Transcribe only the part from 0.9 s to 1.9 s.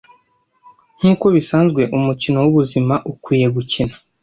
Nkuko bisanzwe,